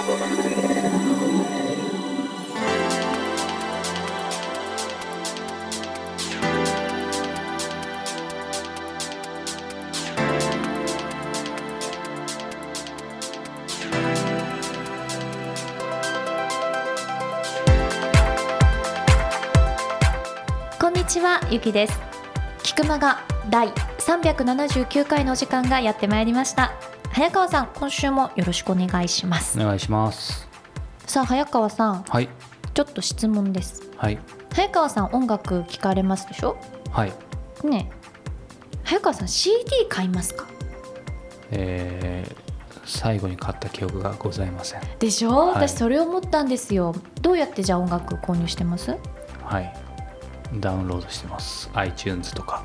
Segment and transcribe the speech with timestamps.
[0.00, 0.06] こ
[20.88, 22.00] んにちはゆきです。
[22.62, 23.20] 菊間が
[23.50, 26.72] 第379回のお時間がやってまいりました。
[27.12, 29.60] 早川さん今週もよろしくお願いします。
[29.60, 30.48] お願いします。
[31.06, 32.28] さあ早川さんはい。
[32.72, 33.90] ちょっと質問です。
[33.96, 34.18] はい。
[34.54, 36.56] 早川さん音楽聞かれますでしょ？
[36.90, 37.12] はい。
[37.64, 38.80] ねえ。
[38.84, 40.46] 早川さん CD 買いますか？
[41.50, 44.80] えー、最後に買った記憶がございません。
[45.00, 45.68] でしょ、はい。
[45.68, 46.94] 私それ思ったんですよ。
[47.20, 48.96] どうやってじゃあ音楽購入してます？
[49.44, 49.74] はい。
[50.60, 51.68] ダウンロードしてます。
[51.74, 52.64] iTunes とか。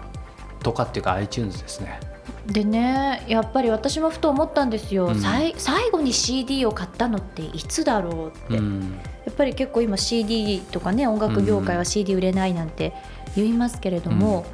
[0.62, 1.99] とかっていうか iTunes ですね
[2.48, 5.16] でねやっぱり私もふと思ったんですよ、うん。
[5.16, 8.99] さい最後に CD を買ったのっていつだろうって、うん。
[9.26, 12.93] やっぱり結構今 CD とかね音楽業界は CD 売れないなんて
[13.35, 14.46] 言いますけれども、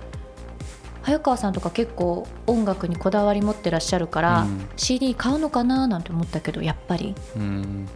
[1.04, 4.68] 早川さんとか結構音楽にこだわり持ってらっしゃるから、うん。
[4.78, 7.14] CD 買うのかななんて思ったけどやっぱり。
[7.36, 7.88] うん。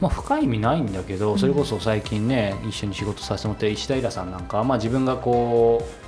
[0.00, 6.03] まあ深い意味ないんだけどそれこそ最近ね一緒に仕事させてもらってる石田イラさんなんか、まあ、自分がこう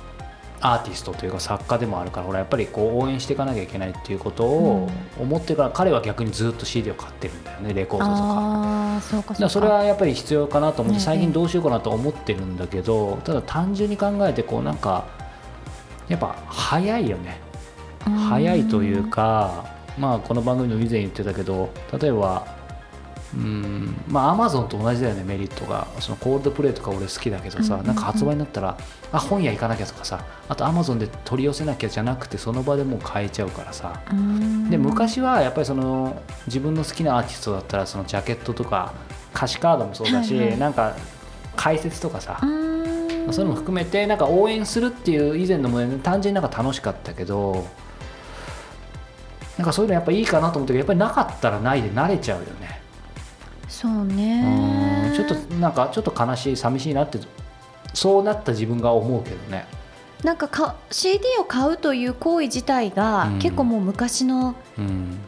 [0.59, 8.17] アーティストというか作家でもあるからほらやっぱりこう応援していかなきゃいけないっていうことを思ってから、彼は逆にずっと CD を買ってるんだよねレコードとか。
[8.17, 15.05] ああそうかそれはやっぱり必要かなと思ってね最近どうしようかなと思ってるんだけどただ単純に考えてこうなんか
[16.07, 17.39] やっぱ早いよね。
[18.07, 18.13] うん。
[18.13, 19.65] 早いというか
[19.97, 21.69] まあこの番組の以前言ってたけど
[21.99, 22.56] 例えば
[23.35, 23.95] うん。
[24.07, 25.87] まあアマゾンと同じだよねメリットが。
[25.99, 27.71] そのコールドプレイとか俺好きだけどさ、うん。
[27.73, 28.77] うんうんなんか発売になったら
[29.11, 34.01] あ本屋行かなきゃとかさあとアマゾンで取り寄せなきゃじゃなくてその場でもう買えちゃうからさ。
[34.11, 34.69] うん。
[34.69, 38.93] で昔はやっぱりその自分の好きなアーティストだったらそのジャケットとか
[39.33, 40.57] 歌詞カードもそうだし、はいはい。
[40.57, 40.95] なんか
[41.55, 42.67] 解説とかさ、うん。
[43.31, 47.67] そういうのも含めてなんか応援するっていう以前のもね単純になんか楽しかったけど
[49.57, 52.76] なんかそういうのやっぱいいかなと思ったけどやっぱりなかったらないで慣れちゃうよね
[53.67, 57.19] そううねんちょっとなんかちょっと悲しい寂しいなって
[57.93, 59.65] そうなった自分が思うけどね。
[60.23, 63.39] なんかか CD を買うという行為自体が、うん。
[63.39, 65.19] 結構もう昔のうん。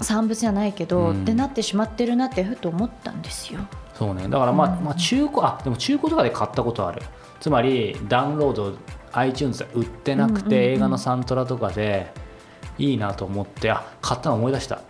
[0.00, 1.22] 産物じゃないけど、うん。
[1.22, 3.60] ってなってしまってるなってふと思ったんですよ。
[3.94, 4.28] そうね。
[4.28, 4.84] だからまあ、うん。
[4.84, 7.02] まあ中古あでも中古とかで買ったことある。
[7.40, 8.72] つまりダウンロード
[9.12, 12.12] iTunes で売ってなくて、映画のサントラとかで
[12.78, 14.80] いいなと思ってあ買ったの思い出した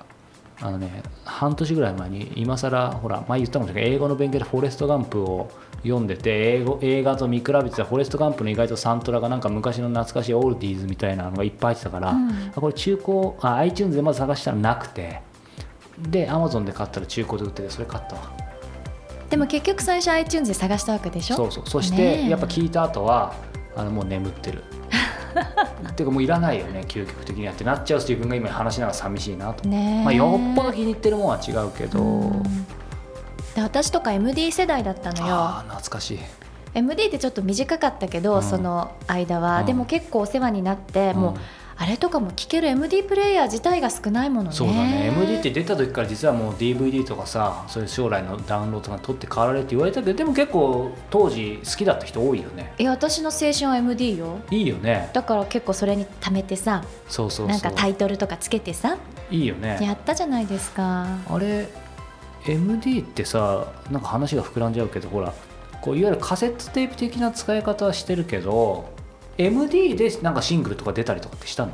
[0.66, 5.50] あのね半年ぐらい前に今更ほら前言ったかもしれないけど英語の勉強でフォレスト・ガンプを
[5.82, 12.30] 読んでて英語映画と見比べてたフォレスト・ガンプの意外とサントラがなんか昔の懐かしいオールディーズみたいなのがいっぱい入ってたから、うん。
[12.56, 15.20] あこれ中古あ iTunes でまず探したらなくて
[15.98, 18.22] で Amazon で買ったら中古で売っててそれ買ったわ。
[19.28, 21.36] でも結局最初 iTunes で探したわけでしょ？
[21.36, 21.64] そうそう。
[21.66, 23.34] そしてやっぱ聞いた後は
[23.76, 24.62] あのもう眠ってる
[25.90, 32.42] っていうかもういらないよね究極的にはってなっちゃう自分が今話しながら寂しいなと、まあ、よっぽど気に入ってるもんは違うけど、うん。
[33.54, 35.34] で私とか MD 世代だったのよ。
[35.34, 36.18] ああ懐かしい。
[36.74, 38.42] MD ってちょっと短かったけど、うん。
[38.42, 39.66] その間は、うん。
[39.66, 41.34] でも結構お世話になって、もう
[41.76, 44.56] あれとかも聴ける MD プレイヤー自体が少ないものね。
[44.56, 45.12] そうだね。
[45.14, 52.72] MD って出た時から実はもう DVD とかさそういう将来のダウンロードとか取って代わられって言われたけどでも結構当時好きだった人多いよね。
[52.78, 54.38] いや私の青春は MD よ。
[54.50, 55.10] いいよね。
[55.12, 57.48] だから結構それに貯めてさそうそうそう。
[57.48, 58.96] なんかタイトルとかつけてさ
[59.30, 59.78] いいよね。
[59.80, 61.06] やったじゃないですか。
[61.28, 61.68] あれ
[62.46, 65.32] MD ってさなんか話が膨らんじゃうけどほら
[65.80, 68.92] こういわゆるカセットテープ的な使い方はしてるけど
[69.38, 71.72] MD でなんかシングルとか出たりとかってしたの？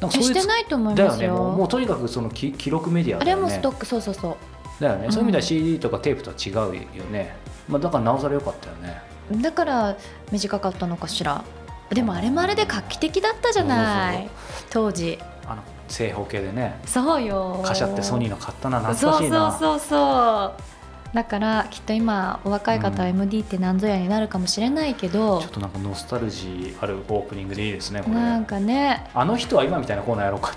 [0.00, 1.32] なんかえしうてないと思いだよますよ。
[1.32, 3.42] ねもうもうとにかくそのき記録メディアあれだよね。
[3.44, 4.36] もストックそうそうそう。
[4.82, 7.36] だよね、うんそういう意味では CD とかテープとは違うよね、
[7.68, 9.00] まあ、だからなおさら良かったよね。
[9.40, 9.96] だから
[10.32, 11.44] 短かったのかしら。
[11.90, 14.28] でもあれもあれで画期的だったじゃない。
[14.70, 15.18] 当時。
[15.46, 16.80] あの正方形でね。
[16.86, 17.62] そうよ。
[17.64, 19.52] カシャってソニーの買ったな懐かしいな。
[19.52, 20.73] そうそうそうそう
[21.14, 23.16] だからきっと今お若い方はうん。
[23.20, 28.14] MD って何ぞやになるかもしれないけどちょっ、となんかノスタルジーあるオープニングでいいですねこれ。
[28.16, 29.08] なんかね。
[29.14, 30.50] あの人は今みたいなコーナーやろうか？
[30.52, 30.54] 違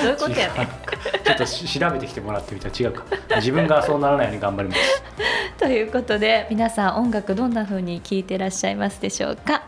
[0.00, 0.02] う。
[0.02, 0.68] どういうことやね
[1.24, 3.04] ちょっとし調べてきてもらってみたら違うか。
[3.36, 4.80] 自分がそうならないように頑張ります。
[5.58, 9.62] ということで皆さん音楽どんな風に聴いてらっしゃいますでしょうか？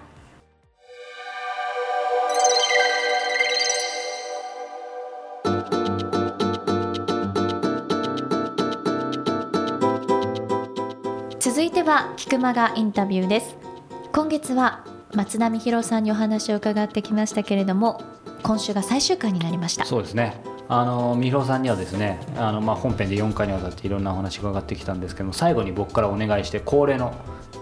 [11.90, 13.56] は菊間がインタビューです。
[14.12, 18.00] 今月は松並博さんにお話を伺ってきましたけれども
[18.44, 19.84] 今週が最終回になりました。
[19.84, 20.40] そうですね。
[20.69, 27.12] あの三広さんにはですねあの、まあ、本編で4回にわたっていろんなお話伺ってきたんですけども最後に僕からお願いして恒例の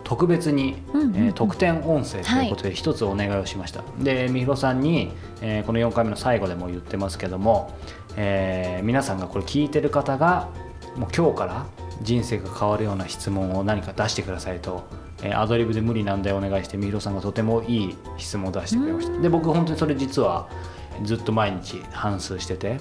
[0.05, 1.17] 特別に、うんうんうん。
[1.17, 5.11] えー特典音声ということで一つお願いをしました、で三広さんに、
[5.41, 7.75] えーこの4回目の最後でも言ってますけども、
[8.19, 10.51] えー皆さんがこれ聞いてる方が
[10.97, 11.67] もう今日から
[12.03, 14.89] 人生が変わるような質問を何か出してくださいと、
[15.23, 19.21] えーアドリブで無理なんでお願いして三広さんがとてもいい質問を出してくれました。
[19.21, 20.49] で僕本当にそれ実は
[21.03, 22.79] ずっと毎日反数してて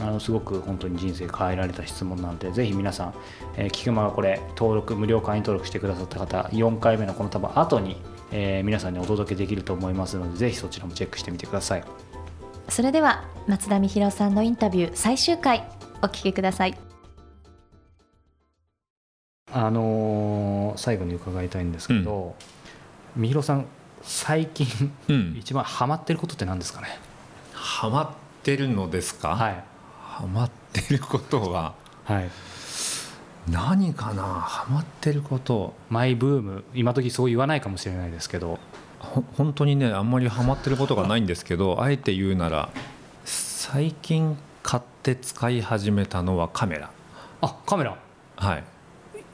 [0.00, 3.14] あのすごく本当に人生変えられた質問なのでぜひ皆さん、
[3.56, 7.96] えー、菊間がこれ登録無料会員登録してくださった方4回目のこの多分後に、
[8.32, 11.84] えー皆さんにお届けできると思いますのでぜひそちらもチェックしてみてください。
[12.68, 15.68] それでは松田美弘さんのインタビュー最終回
[16.02, 16.93] お聞きください。
[19.56, 22.34] あのー最後に伺いたいんですけど、
[23.16, 23.66] 三広さん
[24.02, 26.88] 最近うん、一番ハマってることって何ですかね、
[27.52, 28.08] ハマっ
[28.42, 29.64] てるのですか、はい。
[30.02, 31.74] ハマってることは
[32.04, 32.30] はい。
[33.48, 34.22] 何かな？
[34.22, 35.74] ハマってること。
[35.90, 38.58] マイブーム今時そう言わないかもしれないですけど。
[38.98, 42.70] ほ本当にねあんまりハマってることがないんですけど あえて言うなら
[43.24, 46.90] 最近買って使い始めたのはカメラ。
[47.42, 47.96] あカメラ。
[48.36, 48.64] はい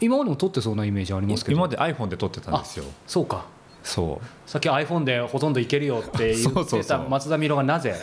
[0.01, 1.57] 今までも撮ってそうなイメージありますけど。
[1.57, 2.85] 今まで iPhone で撮ってたんですよ。
[3.07, 3.47] そうか。
[3.83, 4.51] そう。
[4.51, 7.95] さっき iPhone でほとんどいけるよって言ってた松田美弘がなぜ？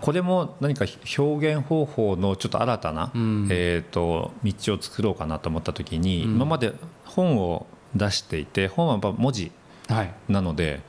[0.00, 0.84] これも何か
[1.18, 3.48] 表現方法のちょっと新たな、うん。
[3.50, 6.34] えー、と道を作ろうかなと思った時に、うん。
[6.34, 6.72] 今まで
[7.04, 9.52] 本を出していて本はやっぱ文字
[9.88, 10.14] はい。
[10.28, 10.80] なので、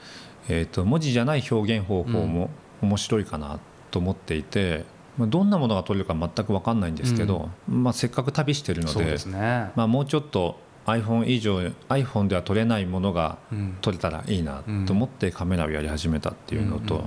[0.50, 2.50] えー、と文字じゃない表現方法も
[2.82, 3.60] 面白いかな
[3.92, 4.84] と思っていて、まあ、
[5.26, 11.58] どんなものが撮れるか全く分かんないんですけど、まあ、せっかく旅してるのでね、まあ、もうちょっと iPhone 以上
[11.90, 13.78] iPhone では撮れないものがうん。
[13.82, 17.06] 撮れたらいいなと思ってカメラをやり始めたっていうのと、んんん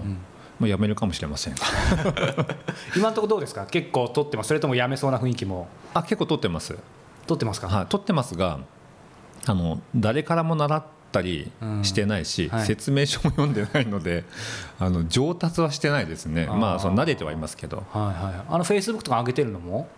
[0.58, 1.54] もうやめるかもしれません。
[2.96, 3.64] 今のところどうですか？
[3.66, 4.48] 結構撮ってます。
[4.48, 5.68] それともやめそうな雰囲気も？
[5.94, 6.76] あ結構撮ってます、
[7.26, 8.58] 撮ってますか、はい、撮ってますが
[9.46, 11.50] あの誰からも習ったり
[11.82, 12.66] してないし、うんはい。
[12.66, 14.24] 説明書も読んでないので
[14.78, 16.46] あの上達はしてないですね。
[16.46, 17.84] まあその慣れてはいますけど。
[17.90, 19.88] はいはいあのフェイスブックとか上げてるのも？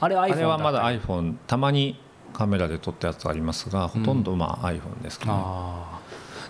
[0.00, 2.00] あれ iPhone あれはまだ iPhone たまに
[2.32, 6.00] カメラで撮ったやつありますがほとんどまあ iPhone ですかね、あ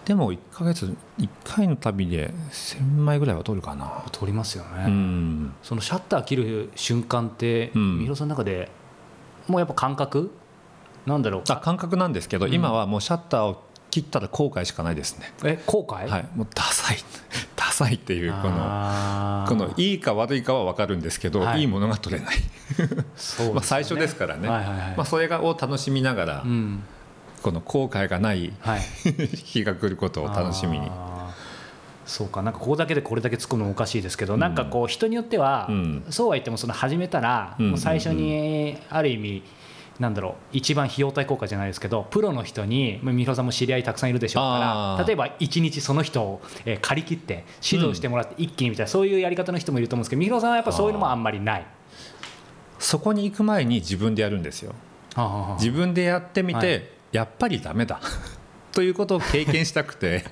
[0.04, 3.84] でも1ヶ月1回の旅で1000枚ぐらいは撮るかな。
[3.84, 5.54] あ撮りますよね、うん。
[5.62, 7.96] そのシャッター切る瞬間って、うん。
[7.98, 8.70] 三広さんの中で
[9.48, 10.30] もうやっぱ感覚？
[11.06, 11.42] なんだろう。
[11.48, 12.52] あ感覚なんですけど、うん。
[12.52, 13.62] 今はもうシャッターを
[13.96, 15.32] 切ったら後悔しかないですね。
[15.42, 16.28] え後悔、はい。
[16.34, 16.98] もうダサい。
[17.56, 21.60] ダサいっていうこのこのいいか悪いかは分かるんですけど、はい。
[21.60, 22.36] い、いものが取れない、
[23.16, 23.52] そね。
[23.56, 24.78] まあ、最初ですからね、はいはいはい。
[24.98, 26.82] まあ、それがを楽しみながら、うん。
[27.42, 28.80] この後悔がないはい。
[29.32, 30.90] 日が来ることを楽しみに。
[32.04, 32.42] そうか。
[32.42, 36.04] なんかここだけでこれだけつくのもおかしいですけど、なんかこう人によっては、うん。
[36.10, 37.70] そうは言ってもその始めたら、うん。
[37.70, 39.42] もう最初にある意味
[39.98, 51.66] なんだろう一番費用対効果じゃないですけどプロの人にまあ三浦さんも知り合いたくさんいるでしょうから例えば一日その人を、えー借り切って指導してもらって一気にみたいな、そういうやり方の人もいると思うんですけど三浦さんはやっぱそういうのもあんまりない。
[52.78, 54.74] そこに行く前に自分でやるんですよ。
[55.14, 56.82] あ自分でやってみて、はい。
[57.12, 58.00] やっぱりダメだ。
[58.72, 60.24] ということを経験したくて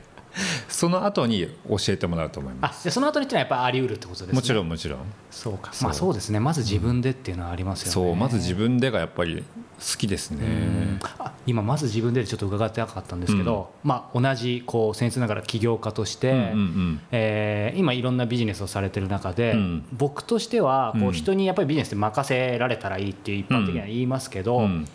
[0.75, 4.29] その後に教えてもらうと思いまあでその後にってのはやっぱあり得るってことですね。
[4.33, 4.99] すもちろんもちろん。
[5.31, 5.73] そうか。
[5.83, 6.41] まあそうですね。
[6.41, 8.17] まず自分でっていうのはありますよね、そう。
[8.17, 9.45] まず自分でがやっぱり
[9.79, 10.99] 好きですね。
[11.21, 17.01] あ今まず自分でちょっと伺ってなかったんですけど、まあ、同じこう僭越ながら起業家として、うんうんうん。
[17.13, 19.85] えー今いろんなビジネスをされてる中で、うん。
[19.93, 21.13] 僕としてはこううん。
[21.13, 24.89] 人にやっぱりビジネスで任せられたらいいっていう一般的には言いますけど、うん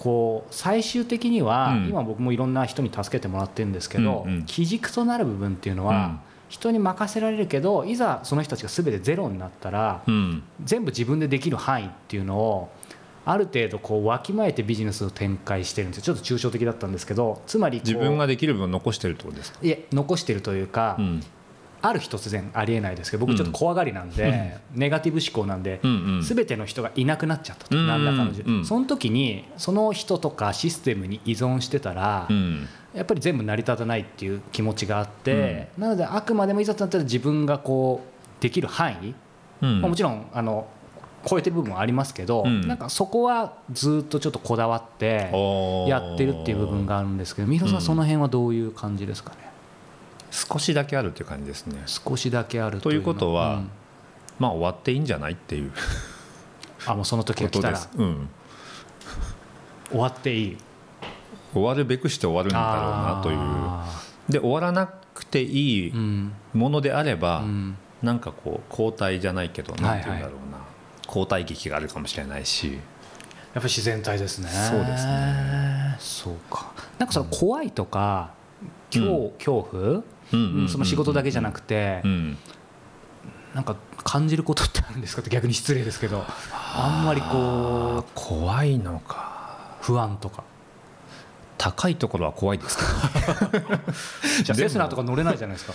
[0.00, 1.88] こう最終的には、うん。
[1.90, 6.20] 今僕もいろんな人に助けてもらってるんですけど、基軸となる部分っていうのは、うん。
[6.48, 10.42] 人に任せられるけどいざその人たちが全てゼロになったら、うん。
[10.64, 12.70] 全部自分でできる範囲っていうのを
[13.26, 16.02] ある程度こうわきまえてビジネスを展開してるんですよ。
[16.04, 21.22] ちょっと抽象的だったんですけどつまり自分ができる分を残してるってことですか、いえ残してるというか、うん
[21.82, 25.80] ある日突然ありえないですけど僕ちょっと怖がりなんで、ネガティブ思考なんで、
[26.22, 32.68] 全ての人がいなくなっちゃったとうん何らかのその時にその人とかシステムに依存してたら、うん。
[32.92, 39.14] やっぱり全部成り立たないっていう気持ちがあって、なのであくまでもいざとなったら自分がこうできる範囲、
[39.62, 39.80] うん。
[39.80, 40.66] まあもちろんあの
[41.24, 42.66] 超えてる部分はありますけど、うん。
[42.66, 45.30] なんかそこはずっとちょっとこだわって
[45.86, 47.80] やってるっていう部分があるんですけど三浦さん。
[47.80, 49.49] その辺はどういう感じですかね？
[50.30, 51.82] 少しだけあるっていう感じですね。
[51.86, 53.70] 少しだけあるということはん。
[54.38, 55.72] まあ終わっていいんじゃないっていう。
[56.86, 57.80] あもうその時こが来たら。
[57.96, 58.28] うん、
[59.90, 60.56] 終わっていい。
[61.52, 63.38] 終わるべくして終わるんだろうなという。
[63.38, 65.92] あで終わらなくていい
[66.54, 67.76] ものであれば、うん。
[68.02, 70.58] なんかこう交代じゃないけどなんて言うんだろうな、
[71.06, 72.72] 交代劇があるかもしれないし。
[72.72, 72.78] やっ
[73.54, 74.48] ぱり自然体ですね。
[74.48, 75.96] そうですね。
[75.98, 76.72] そうか。
[76.98, 78.30] なんかその怖いとか
[78.92, 80.02] 恐,、うん恐怖、
[80.32, 80.68] うん。
[80.68, 82.38] その仕事だけじゃなくて、うん。
[83.54, 85.22] なんか感じることってあるんですか？
[85.22, 86.24] っ て逆に失礼ですけど。
[86.52, 89.76] あんまりこう怖いのか。
[89.80, 90.44] 不安とか。
[91.58, 92.84] 高いところは怖いですけ
[93.58, 93.68] ど
[94.44, 95.74] じゃあセスナとか乗れないじゃないですか。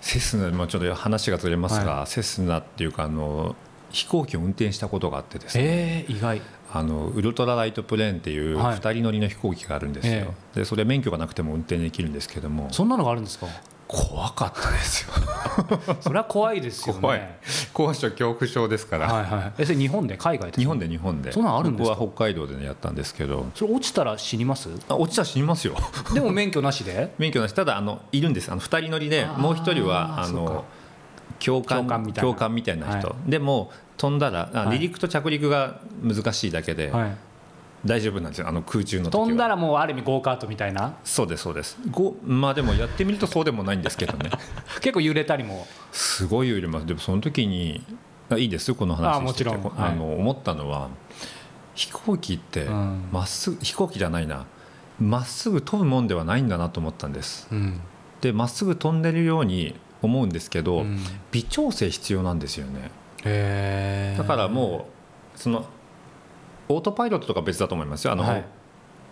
[0.00, 3.54] セスナもちょっと話がずれますが、セスナっていうかあの
[3.90, 6.40] 飛行機を運転したことがあってですね、えー、意外
[6.76, 8.78] あのウルトラライトプレーンっていうはい。
[8.78, 10.12] 2人乗りの飛行機があるんですよ、
[10.54, 12.68] えでそれ免許がなくても運転できるんですけども。
[12.72, 13.46] そんなのがあるんですか？
[13.86, 15.12] 怖かったですよ。
[16.00, 17.00] それは怖いですよね。
[17.00, 17.30] 怖い。
[17.72, 19.52] 高所恐怖症ですから、はいはい。
[19.58, 20.16] えそれ日本で？
[20.16, 21.30] 海外で日本で日本で。
[21.32, 21.96] そんなのあるんですか？
[21.96, 23.46] 僕は北海道で、ね、やったんですけど。
[23.54, 24.70] それ落ちたら死にます？
[24.88, 25.76] あ落ちたら死にますよ。
[26.14, 27.12] でも免許なしで？
[27.18, 27.52] 免許なし。
[27.52, 28.50] ただあのいるんです。
[28.50, 30.64] あの2人乗りでもう1人はあの
[31.38, 32.30] 教官教官みたいな。
[32.30, 34.66] 教官みたいな人、はでも飛んだらあはい。
[34.66, 37.16] 離陸と着陸が難しいだけではい。
[37.84, 40.94] 大丈夫なんですよあの空中の飛んだらもうある意味ゴーカートみたいな？
[41.04, 41.76] そうですそうです。
[41.90, 44.30] ごまあでもやってみるとそうでもないんですけどね。
[44.80, 45.66] 結構揺れたりも？
[45.92, 46.86] すごい揺れます。
[46.86, 47.84] でもその時に
[48.30, 49.56] あいいですよこの話あもちろん。
[49.56, 49.92] しててはい。
[49.92, 50.88] あの思ったのは
[51.74, 53.04] 飛行機ってうん。
[53.12, 54.46] まっすぐ飛行機じゃないな。
[54.98, 57.48] まっすぐ飛ぶもんではないんだなと思ったんです。
[57.52, 57.80] うん。
[58.22, 60.98] でまっすぐ飛んでるように思うんですけど、うん。
[61.32, 62.90] 微調整必要なんですよね
[63.24, 64.88] だからも
[65.34, 65.66] うその
[66.68, 68.12] オートパイロットとか別だと思いますよ。
[68.12, 68.44] あの、はい。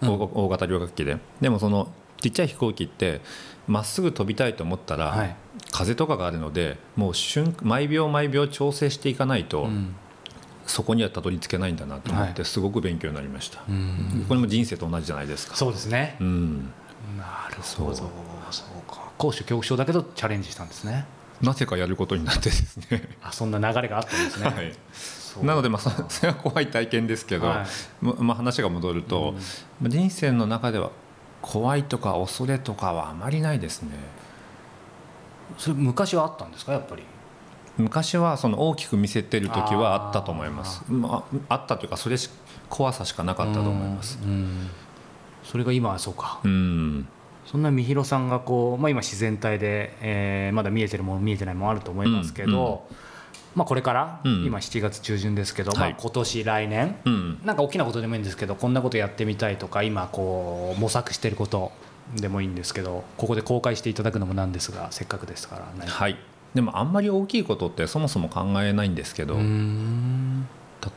[0.03, 0.09] うん。
[0.09, 1.19] 大大型旅客機で。
[1.41, 3.21] でもそのちっちゃい飛行機って
[3.67, 5.37] まっすぐ飛びたいと思ったら、はい。
[5.71, 9.95] 風とかがあるのでもう瞬毎秒毎秒調整していかないと、うん。
[10.67, 14.25] そこにはたどり着けないんだなと思っはてすごく勉強になりました、うん。
[14.29, 15.57] これも人生と同じじゃないですか？
[15.57, 16.17] そうですね。
[16.21, 16.73] うん。
[17.19, 17.95] なるほど。
[17.95, 18.09] そう
[18.91, 19.11] か。
[19.19, 21.05] 高所恐怖症だけどチャレンジしたんですね
[21.43, 23.09] なぜかやることになってですね。
[23.23, 24.75] あそんな流れがあったんですね、はい。
[25.45, 28.05] なのでまあそそれは怖い体験ですけど、はい。
[28.05, 29.35] ままあ、話が戻ると、
[29.81, 30.91] まあ人生の中では
[31.41, 33.91] 怖いとか恐れとかはあまりないですね。
[35.59, 37.03] それ昔はあったんですかやっぱり？
[37.79, 40.85] 昔はその大きく見せてる時はあったと思います。
[40.89, 42.31] まあ、あったというかそれし
[42.69, 44.19] 怖さしかなかったと思います。
[44.23, 44.31] うん。
[44.31, 44.71] うん。
[45.43, 46.41] それが今はそうか。
[46.45, 47.09] うん
[47.47, 52.87] そんなみひろさんがこう、まあ、今自然体で、えーまだ見えてるもの見えてないものあると思いますけど、
[53.55, 54.45] まあ、これから、うん。
[54.45, 55.91] 今7月中旬ですけど、はい。
[55.93, 57.41] まあ、今年来年、うん。
[57.45, 61.73] なんか大きなことでもいいんですけどこんなことやってみたいとか今こう模索してること
[62.17, 66.17] でもいいんですけどここで公開していただくのもなんですがせっかくですからはい。
[66.55, 69.37] でもあんまり大きいことってそもそも考えないんですけど、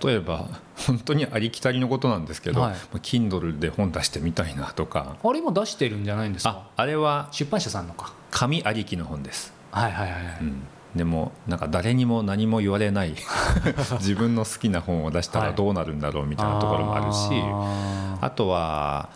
[0.04, 0.50] 例えば
[0.88, 2.72] 本当にありきたりのことなんですけど、はい。
[2.72, 5.18] まあ Kindle で本出してみたいなとか。
[5.24, 6.70] あれ今出してるんじゃないんですか？
[6.76, 8.14] ああれは出版社さんのか？
[8.32, 10.64] 紙ありきの本です、はいはいはいはい、うん、
[10.96, 13.16] でもなんか誰にも何も言われない
[14.00, 19.10] 自分の好きな本を出したらどうなるんだろうみたいなところもあるし、ああとは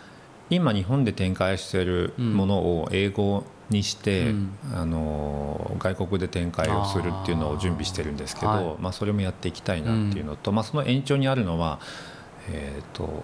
[0.50, 4.50] 今日本で展開しているものを英語にして、うん。
[4.74, 8.64] あの外国で展開をするっていうのを準備してるんですけど、はい。
[8.80, 11.78] まあ、それもやっていきたいなっていうのと、まあ、その延長にあるのは、
[12.50, 13.22] えーと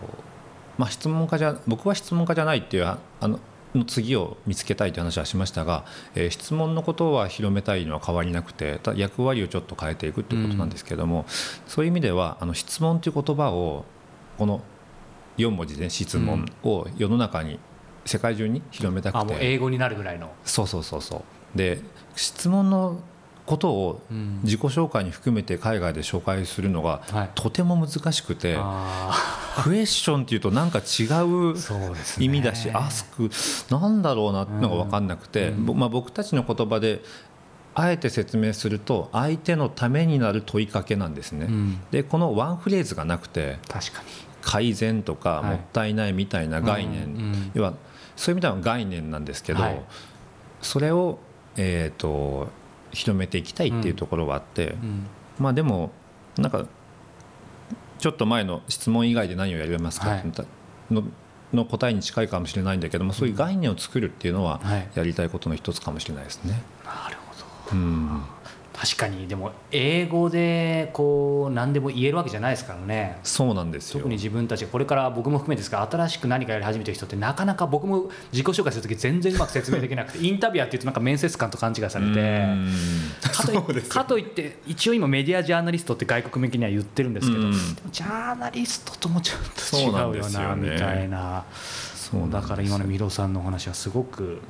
[0.78, 3.40] まあ、質問家じゃ僕は質問家じゃないっていうああの
[3.74, 11.26] の次を見つけたいという話はしましたが、えー質問のことは広めたいのは変わりなくて役割をちょっと変えていくっていうことなんですけども、
[11.66, 13.84] そういう意味ではあの質問という言葉を
[14.38, 14.62] この
[15.38, 17.58] 4文字で質問を世の中に
[18.04, 21.24] 世界中に広めたあくて、もう英語になるぐらいの、そうそうそうそ
[21.54, 21.58] う。
[21.58, 21.80] で
[22.14, 23.00] 質問の
[23.46, 24.40] ことをうん。
[24.42, 27.30] 自己紹介に含めて海外で紹介するのがはい。
[27.34, 29.14] とても難しくて、あ
[29.62, 31.54] クエスチョンっていうとなんか違う
[32.18, 33.30] 意味だし、アスク
[33.70, 35.66] なんだろうなってのが分かんなくて、うん。
[35.66, 37.02] ぼまあ、僕たちの言葉で
[37.74, 41.46] あえて説明すると相手のためになる問いかけなんですね。
[41.46, 41.80] うん。
[41.90, 43.58] でこのワンフレーズがなくて。
[43.68, 44.08] 確かに
[44.46, 45.50] 改善とかはい。
[45.50, 47.74] もったいないみたいな概念、要は
[48.14, 49.82] そういう意味では概念なんですけど、はい。
[50.62, 51.18] それを、
[51.56, 52.48] えー、と
[52.92, 55.06] 広めていきたいっていうところはあって、うん
[55.38, 55.90] まあでも
[56.38, 56.64] なんか
[57.98, 60.32] ちょっと前の質問以外で何をやりますか、はい。
[60.90, 61.02] の
[61.52, 64.88] の答えに近いかもしれないんだけどもそういう概念を作るっていうのははい。
[64.94, 66.62] やりたいことの一つかもしれないですね。
[66.84, 67.76] なるほど。
[67.76, 68.22] うん
[68.78, 73.18] 確かにでも英語でこう何でも言えるわけじゃないですからね。
[73.22, 74.00] そうなんですよ。
[74.00, 82.20] 特に自分たちこれから僕も含めてですが新しく何かやり始めてる人ってなかなか僕も自己紹介する時全然うまく説明できなくて インタビュアーっていうとなんか面接官と勘違いされて。
[82.20, 82.22] う
[82.54, 82.70] ん。
[83.88, 87.42] かといって一応今メディアジャーナリストって外国向けには言ってるんですけど、
[87.90, 91.44] ジャーナリストともちょっと違そうよなみたいな
[91.94, 93.36] そうだから今のミロさん。
[93.36, 94.40] のお話はすごく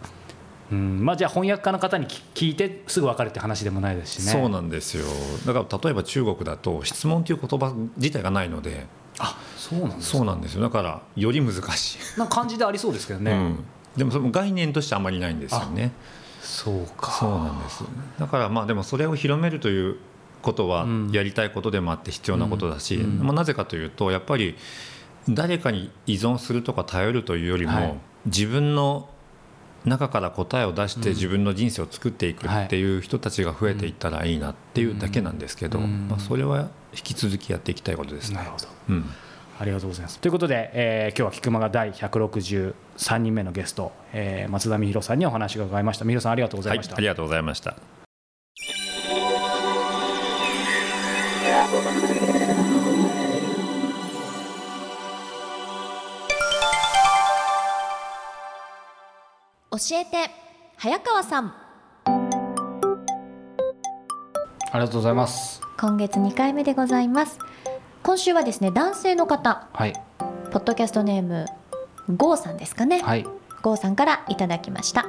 [0.70, 1.04] うん。
[1.04, 4.32] まあ、じゃあ翻訳家の方に聞いてすぐ分かるって話でもないですしね。
[4.32, 5.04] そうなんですよ。
[5.46, 8.87] だから例えば中国だと質問という言葉自体がないので。
[9.18, 10.62] あそうなんですそうなんですよ。
[10.62, 12.18] だからより難しい。
[12.18, 13.64] な感じでありそうですけどね、うん、
[13.96, 15.92] でもその概念としてあまりないんですよね。
[16.42, 17.11] そうか。
[17.12, 17.85] そうなんです
[18.18, 19.96] だからまあでもそれを広めるという
[20.42, 21.11] ことはうん。
[21.12, 23.20] やりたいことでもあって必要なことだし、うん。
[23.20, 23.26] うん。
[23.26, 24.56] まあ、なぜかというとやっぱり
[25.28, 27.94] 誰かに依存するとか頼るというよりも、はい。
[28.26, 29.08] 自分の
[29.85, 31.14] 中から答えを出してうん。
[31.14, 32.99] 自分の人生を作っていくってい。
[32.99, 36.09] う人たちが増えていったらいいなっていうだけなんですけど、うん。
[36.09, 38.30] まあ、それは引き続きやっていきたいことです。
[38.30, 38.37] ね。
[38.37, 38.66] なるほど。
[38.90, 39.04] うん。
[39.59, 40.18] ありがとうございます。
[40.18, 46.04] ということで、えー今日は菊間が第163人目のゲスト、えー松田美弘さんにお話を伺いました。
[46.04, 47.95] 美弘さんありがとうございました、はい、ありがとうございました。
[59.76, 60.30] 教えて
[60.78, 61.54] 早川さん。
[64.73, 65.61] ありがとうございます。
[65.78, 67.38] 今月2回目でございます。
[68.02, 69.68] 今週はですね男性の方。
[69.75, 69.92] はい。
[70.50, 71.45] ポッドキャストネーム
[72.16, 73.26] ゴーさんですかね、はい。
[73.61, 75.06] ゴーさんからいただきました。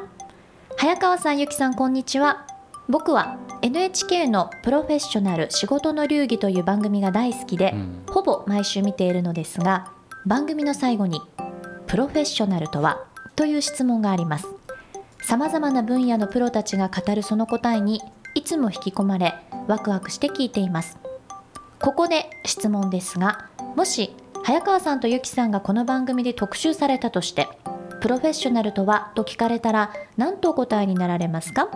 [0.78, 2.46] 早川さんゆきさんこんにちは。
[2.90, 8.04] 僕は NHK のプロフェッショナル仕事の流儀という番組が大好きで、うん。
[8.10, 9.94] ほぼ毎週見ているのですが
[10.26, 11.22] 番組の最後に
[11.86, 13.07] プロフェッショナルとは
[13.38, 14.48] という質問があります。
[15.22, 18.02] さまざまな分野のプロたちが語るその答えに
[18.34, 19.36] いつも引き込まれ
[19.68, 20.98] ワクワクして聞いています。
[21.80, 27.48] ここで質問ですがもし早川さんとゆきさんがこの番組で特集されたとして
[28.02, 31.70] プロフェッショナルとはと聞かれたら何とお答えになられますか？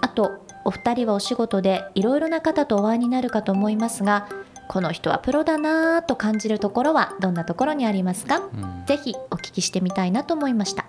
[0.00, 0.30] あと
[0.64, 4.28] お二人はお仕事でいろいろな方とお会いになるかと思いますが
[4.68, 8.38] この人はプロだなぁと感じるところはどんなところにありますか？
[8.38, 8.84] うん。
[8.86, 10.86] ぜひお聞きしてみたいなと思いました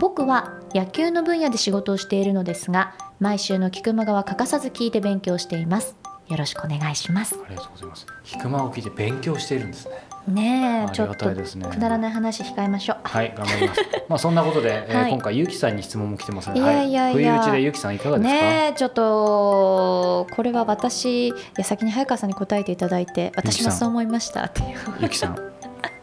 [0.00, 5.96] 僕は野球の分野で仕事をしているのですが毎週の菊間川欠かさず聞いて勉強しています。
[6.28, 7.36] よろしくお願いします。
[7.44, 8.06] ありがとうございます。
[8.24, 9.94] 菊間を聞いて勉強しているんですね。
[10.26, 11.68] ねありがえちょっとたいですね。
[11.68, 12.96] くだらない話控えましょう。
[13.04, 13.80] はい頑張ります。
[14.08, 15.12] まあそんなことで、えーはい。
[15.12, 17.32] 今回ゆきさんに質問も来てますのでいやいやいや。
[17.34, 24.78] はい、打ちでゆきさんいかがですか、ねえちょっとこれは私いや先に早川さんに答えていただいて私もそう思いましたっていう。
[25.00, 25.34] ゆきさん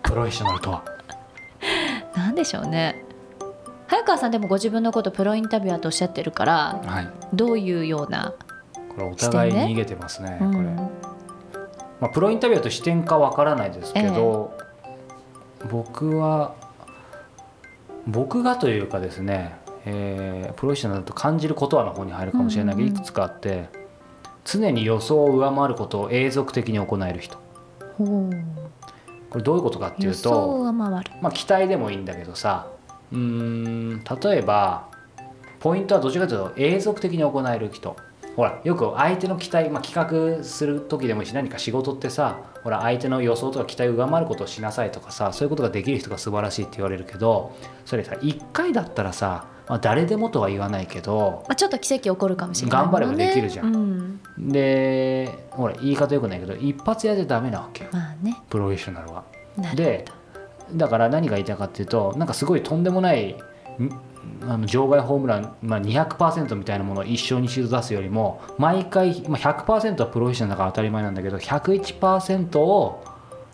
[0.04, 0.84] プロフェッショナルとは？
[2.15, 3.11] なんでしょうね
[3.91, 7.10] 早川さんでもご自分のことプロインタビュアーとおっしゃってるからはい。
[7.34, 8.34] どういうような、
[8.95, 10.54] これお互いに逃げてますねうん。
[10.54, 10.67] これ、
[11.99, 14.58] まあ、プロインタビュアーと視点かわからないですけど、
[15.69, 16.56] 僕は
[18.08, 23.01] 僕がというかですね、えープロフェッショナルだと感じることはの方に入るかもしれないけど、うんうんうん。
[23.01, 23.67] いくつかあって
[24.45, 27.38] 常に予想を上回ることを永続的に行える人。
[27.97, 30.71] これどういうことかっていうと
[31.21, 32.67] まあ、期待でもいいんだけどさ
[33.12, 34.89] うーん例えば
[35.60, 37.95] ポイントはどちらかというと永続的に行える人。
[38.36, 47.54] ほらよく相手の期待、まあ、企画する時でもいいし何か仕事ってさほら相手の予想とか期待を上回ることをしなさいとかさそういうことができる人が素晴らしいって言われるけど
[47.86, 52.84] それさ1回だったらさ、まあ、誰でもとは言わないけどまあ、ちょっと奇跡起こるかもしれないね。
[52.84, 53.76] 頑張ればできるじゃん。
[53.76, 53.78] う
[54.39, 57.89] ん、でほら言い方よくないけど一発やじゃダメなわけよ。
[57.91, 58.38] まあね。
[58.50, 59.26] プロフェッショナルは。
[59.76, 60.06] で
[60.74, 63.38] だから何が言いたいかっていうとなんかすごいとんでもないん
[64.48, 73.04] あの場外ホームラン、まあ、200%みたいなものを一生に一度出すよりも毎回、まあ、100%はプロフェッショナルだから当たり前なんだけど101%を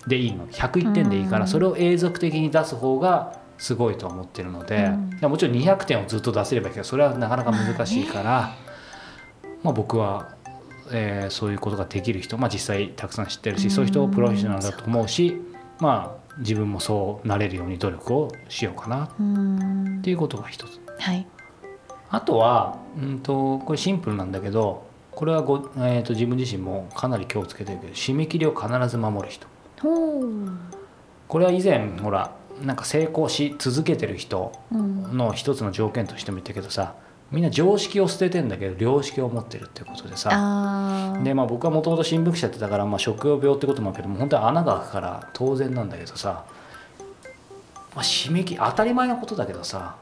[0.07, 0.47] でいいの。
[0.47, 1.41] 101点でいいかうん。
[1.41, 4.89] らそれを永続的に出す方がすごいと思ってるので、
[5.21, 5.29] うん。
[5.29, 8.55] もちろん200点をずっと出せればいいけどそれはなかなか難しいから、
[9.63, 10.35] まあ、僕は、
[10.91, 13.71] えーそういうことができる人、まあ、実際たくさん知ってるし、うん。
[13.71, 15.41] そういう人をプロフェッショナルだと思うし
[15.79, 19.05] まあ自分もそうなれるように努力をしようかな。
[19.05, 20.01] っうん。
[20.01, 20.79] ていうことが一つ。
[20.99, 21.25] はい。
[22.09, 29.47] あとは、うん、とこれシンプルなんだけどこれはご、えー、と自分自身もかなり気をつけてるけど締め切りを必ず守る人。
[31.27, 32.31] これは以前ほら
[32.63, 36.95] なんか成功し続けてる人うん、の一つの条件としても言ったけどさ
[37.31, 40.29] みんな常識を捨ててんだけど良識を持ってるっていうことでさ。
[41.23, 46.45] でまあ僕はもともと新聞記者やってたから、まあ、職業病ってこともあるけども本当に穴が開くから当然なんだけどさ、
[47.95, 49.97] まあ、締め切り当たり前のことだけどさ。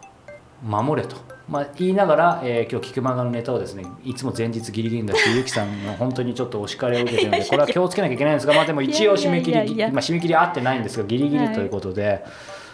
[0.64, 1.18] 守れと、
[1.50, 12.24] まあ、言いながら、えー今日菊間がのネタをですねいつも前日ギリギリに出してゆきさんの本当にちょっとお叱りを受けてるので これは気をつけなきゃいけないんですがまあでも一応締め切りまあ、締め切り合ってないんですがギリギリということで、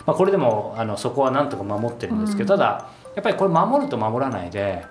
[0.05, 2.59] まあ、これでもあのそこはなんとか守ってるんですけど、うん。
[2.59, 4.85] ただやっぱりこれ守ると守らないで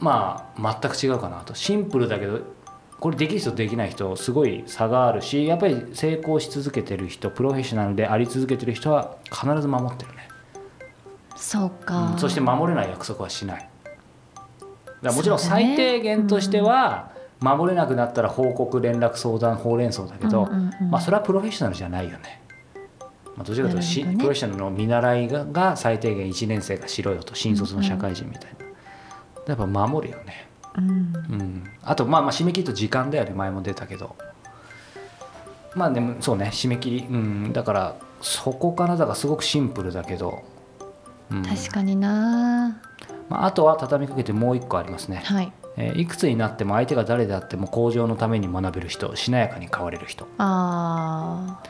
[0.00, 1.54] まあ全く違うかなと。
[1.54, 2.40] シンプルだけど
[3.00, 10.28] これできる人とできない人すごい差があるしやっぱり成功し続けてる人プロフェッショナルであり続けてる人は必ず守ってるね。
[11.36, 13.68] そうか、うんそして守れない約束はしない。
[15.02, 20.48] だもちろん最低限としては、守れなくなったら報告連絡相談ほうれん草だけど、
[20.90, 22.42] まあ、それはプロフェッショナルじゃないよね。
[23.38, 28.66] まあ、どちらかというとねプロフェッショナルの見習いがが最低限1年生がしろよと新卒の社会人みたいな、
[29.46, 30.86] やっぱ守るよね、うん。
[30.86, 30.90] う
[31.36, 33.30] ん、あとまあまあ締め切りと時間だよね。
[33.30, 34.16] 前も出たけど。
[35.76, 36.50] まあでもそうね。
[36.52, 40.42] 締め切り、うん、だからそこからだからすごくシンプルだけど、
[41.30, 41.42] うん。
[41.44, 42.80] 確かにな。
[43.28, 45.52] まあ、あとは畳みかけてもう一個ありますね、はい。
[45.76, 50.26] えーいくつになっても相手が誰であっても向上のために学べる人しなやかに変われる人。
[50.38, 51.60] あ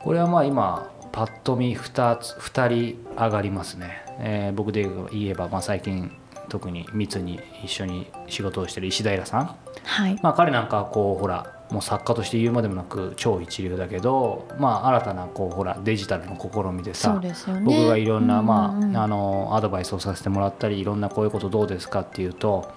[0.00, 6.10] これはまあ今パッと見 2, つ2人上がりますね、えー僕で言えば、まあ、最近
[6.48, 10.18] 特に密に一緒に仕事をしてる石平さん、ーはい。
[10.22, 17.32] まあ、彼なんかはこうほらもう作家として言うまでもなく超一流だけど、まあ、新たなこうほらデジタルの試みでさね。
[17.64, 22.72] 僕がいろんな、まああのアドバイスをさせてもらったりいろんなこういうことどうですかっていうと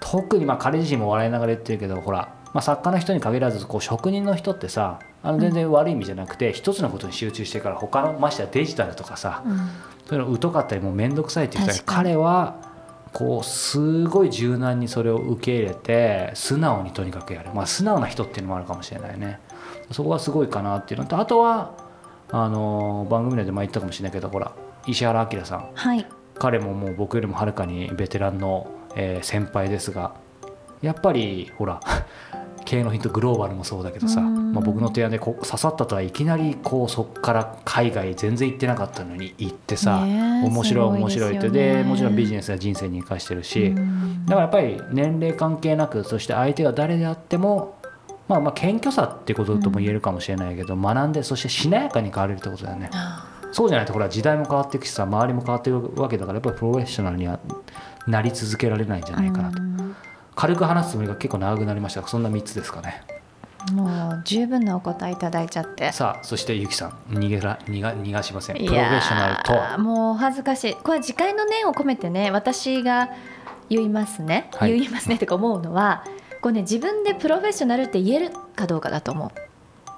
[0.00, 9.56] 特にまあ彼自身も笑いながら言ってるけどほら、まあ、作家の人に限らずこう職人の人ってさあの全然悪い意味じゃなくて、一つのことに集中してから他のましてやデジタルとかさ、うん。
[10.06, 12.56] そういうの疎かったりもう面倒くさいって言ったら彼は
[13.12, 19.38] こうすごい柔軟にそれを受け入れて素直にとにかくやる、まあ、素直な人っていうのもあるかもしれないね。
[19.90, 21.74] そこはすごいかなっていうのとあとは
[22.30, 24.52] あの番組内で前言ったかもしれないけどほら
[24.86, 25.70] 石原明さん。
[25.74, 26.06] はい。
[26.34, 30.14] 彼ももう僕よりもはるかにベテランの、えー先輩ですが
[30.80, 31.80] やっぱりほら
[32.72, 34.54] 経営のヒントグローバルもそうだけどさ、うん。
[34.54, 44.24] まあ、僕の提案でこう刺さったとはいきなりこうそこから海外全然行ってなかったのに行ってさ、面白い面白いってでもちろんビジネスが人生に生かしてるし、うん。
[44.24, 47.76] だからやっぱり年齢関係なくそして相手が誰であっても
[48.26, 52.88] まあまあ謙虚さってこととも言えるかもしれないけど、学んでそしてしなやかに変われるってことだよね。
[52.94, 57.38] あそうじゃないとほら時代も変わっていくしさ周りも変わっていくわけだからやっぱりプロフェッショナルには
[58.06, 59.72] なり続けられないんじゃないかなと、うん
[60.34, 62.02] 軽く話すつもりが結構長くなりました。
[62.02, 63.04] がそんな3つですかね。
[63.72, 65.92] もう十分なお答えいただいちゃって。
[65.92, 68.56] さあそしてゆきさん逃げら逃が逃がしません。
[68.56, 69.78] プいロフェッショナルとは？
[69.78, 70.74] もうお恥ずかしい。
[70.74, 73.10] これ自戒の念を込めてね私が
[73.68, 74.72] 言いますね、はい。
[74.72, 76.04] 言いますね ってか思うのは
[76.40, 79.30] こうね自分でプロフェッショナルって言えるかどうかだと思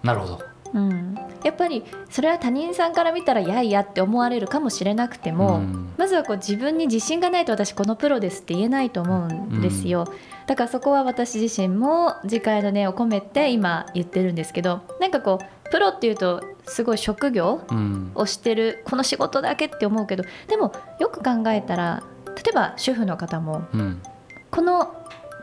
[0.03, 0.40] なるほど。
[0.75, 5.92] う、うん、やっぱりそれは他人さんから見たらやいやって思われるかもしれなくても、うん。
[5.96, 10.07] まずはこう自分に自信がないと私このプロですって言えないと思うんですよ、
[10.46, 18.11] だからそこは私自身も自戒の念を込めて今言ってるんですけどなんかこうプロっていうとすごい職業うん。
[18.14, 24.02] をしてるこの仕事だけって思うけどでもよく考えたら例えば主婦の方もうん。
[24.50, 24.94] この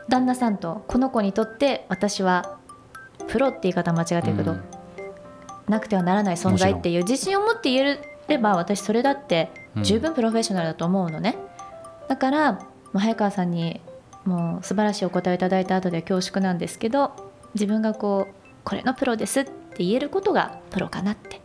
[0.08, 2.58] 旦那さんとこの子にとって私は
[3.28, 4.64] プロって言い方間違ってるけど、うん
[5.68, 7.98] なくてはならない存在っていう自信を持って言え
[8.28, 9.50] れば私それだって
[9.82, 11.36] 十分プロフェッショナルだと思うのね、
[12.08, 12.60] だから、ま
[12.94, 13.80] あ、早川さんに
[14.24, 17.12] もう素晴らしいお答えをいただいた後では恐縮なんですけど
[17.54, 21.40] 自分がこうこれのプロですって言えることがプロかなって。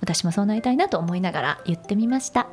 [0.00, 2.48] 私もそうなりたいなと思いながら言ってみました。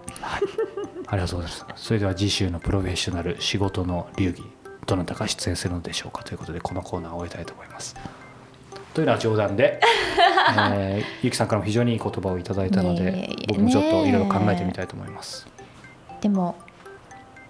[1.08, 1.84] ありがとうございます。
[1.84, 4.44] それでは次週のプロフェッショナル仕事の流儀
[4.90, 7.96] どなたが出演するのでしょうかということでこのコーナーを終えたいと思います
[8.94, 9.80] というのは冗談で、
[10.74, 15.48] えーゆきさんからも非常にいい言葉をいただいたのでいえいえいえ僕もちょっといろいろ考えてみたいと思います。
[16.22, 16.56] でも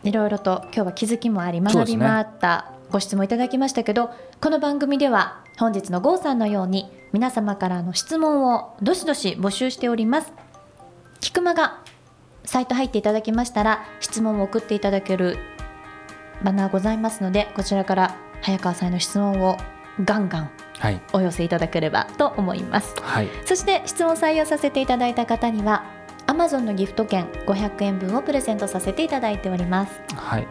[0.03, 10.33] いろいろと今日は気づきもあり学びもあったご質問いただきましたけど、この番組では本日の郷さんのように皆様からの質問をどしどし募集しております。
[11.19, 11.79] キクマが
[12.45, 15.37] サイト入っていただきましたら質問を送っていただける
[16.43, 19.57] バナーございますのでこちらから早川さんへの質問を
[20.03, 20.68] ガンガンはい
[21.13, 22.95] お寄せいただければと思います。
[23.01, 23.29] はい。
[23.45, 25.83] そして質問採用させていただいた方には
[26.27, 29.99] Amazon のギフト券500円分をプレゼントさせていただいております。
[30.15, 30.47] はい、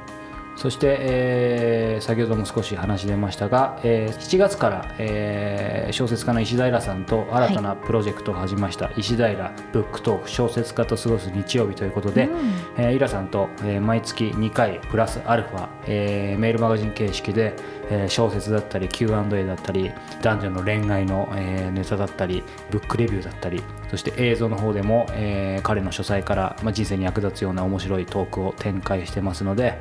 [0.60, 12.52] そして、えー先ほども少し話出ましたが、えー7月から、えー小説家の石平さんと新たなプロジェクトが始まりました、石平ブックトーク小説家と過ごす日曜日ということで、うん。
[12.76, 17.54] えーイラさんと、えー毎月2回プラスアルファ、えーメールマガジン形式で、
[17.90, 19.92] えー小説だったり Q&A だったり
[20.22, 29.78] 男女の恋愛の、えーネタだったりブックレビューだったりそして映像の方でも、えー彼の書斎から、まあ、人生に役立つような面白いトークを展開してますので、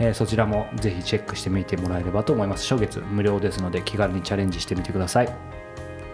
[0.00, 2.72] えーそちらもぜひチェックしてみてもらえればと思います。
[2.72, 5.28] 初月無料ですので気軽にチャレンジしてみてください。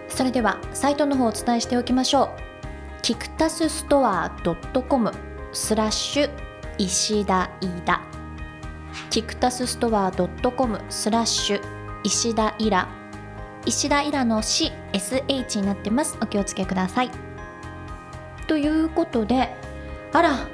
[0.08, 2.28] それではサイトの方をお伝えしておきましょう。
[3.02, 4.30] キクタスストア
[4.88, 5.12] .com
[5.52, 6.30] スラッシュ
[6.78, 8.00] 石田イラ
[9.10, 11.60] キクタスストア .com スラッシュ
[12.02, 12.88] 石田イラ
[13.66, 16.16] 石田イラの CSH になってます。
[16.22, 17.10] お気をつけください。
[18.46, 19.54] ということで
[20.12, 20.48] あら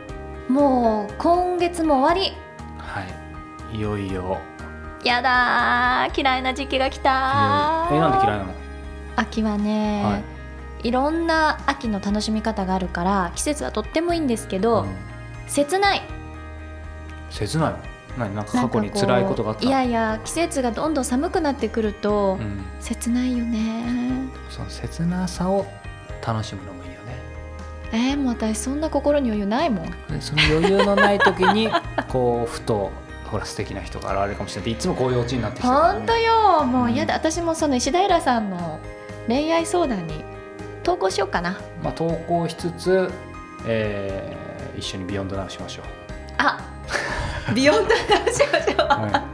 [0.48, 2.49] もう今月も終わり。
[3.72, 4.40] いいよいよ。
[5.04, 8.54] やだー嫌いな時期が来たえなんで嫌いなの？
[9.16, 10.20] 秋はね、、は
[10.82, 10.90] い。
[10.90, 14.96] ろんな秋の楽しみ方があるから季節はとってもいいんですけど、うん。
[15.46, 16.02] 切ない。
[17.30, 17.78] 切ないの？
[18.18, 18.34] 何？
[18.34, 19.64] なんか過去に辛いことがあった？
[19.64, 24.28] いやいや季節がどんどん寒くなってくると、うん、切ないよね。
[24.50, 25.66] その切なさを
[26.26, 27.16] 楽しむのもいいよね。
[27.92, 29.90] えー、もう私そんな心に余裕ないもん。
[30.08, 31.70] でその余裕のない時に
[32.08, 32.90] こうふと
[33.30, 36.64] ほら素敵な人が現れるかもしれないいつもこういうオチになってきて本ね当よ。
[36.64, 38.80] もううん嫌だ、私もその石平さんの
[39.28, 40.24] 恋愛相談に
[40.82, 41.60] 投稿しようかな。
[41.82, 43.10] まあ、投稿しつつ、
[43.66, 45.84] えー一緒にビヨンドナウしましょう。
[46.38, 46.58] あ
[47.54, 48.86] ビヨンドナウしましょう。
[48.88, 49.24] は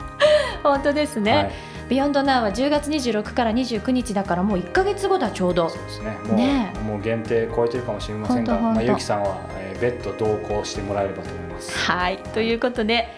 [0.63, 1.53] 本当ですね、いはい。
[1.89, 5.69] ビヨンドナウは10月26から29日だからもう1か月後だちょうど。
[5.69, 6.19] そうですね。
[6.25, 11.79] もうねもう限定超えてるかもしれませんが、まあ、ゆきさんは、えー、別途同行してもらえればと思います。
[11.79, 12.19] はい。
[12.35, 13.09] ということで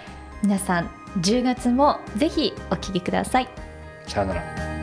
[0.43, 3.49] 皆さん10月もぜひお聞きください
[4.07, 4.78] さよなら。